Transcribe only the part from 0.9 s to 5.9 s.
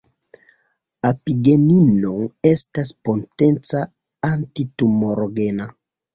Apigenino estas potenca antitumorogena.